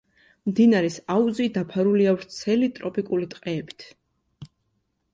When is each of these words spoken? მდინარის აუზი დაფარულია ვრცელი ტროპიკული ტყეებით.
მდინარის 0.51 0.97
აუზი 1.17 1.47
დაფარულია 1.59 2.15
ვრცელი 2.17 2.73
ტროპიკული 2.81 3.31
ტყეებით. 3.37 3.91